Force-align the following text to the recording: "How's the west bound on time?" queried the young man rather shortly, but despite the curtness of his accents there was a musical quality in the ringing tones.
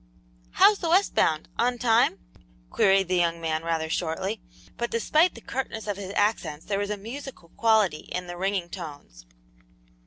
"How's 0.53 0.79
the 0.79 0.89
west 0.89 1.13
bound 1.13 1.47
on 1.59 1.77
time?" 1.77 2.17
queried 2.71 3.07
the 3.07 3.17
young 3.17 3.39
man 3.39 3.61
rather 3.61 3.87
shortly, 3.87 4.41
but 4.75 4.89
despite 4.89 5.35
the 5.35 5.41
curtness 5.41 5.85
of 5.85 5.97
his 5.97 6.11
accents 6.15 6.65
there 6.65 6.79
was 6.79 6.89
a 6.89 6.97
musical 6.97 7.49
quality 7.49 8.09
in 8.11 8.25
the 8.25 8.35
ringing 8.35 8.67
tones. 8.69 9.27